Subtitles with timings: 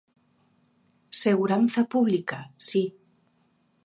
[1.21, 2.83] Seguranza pública, si.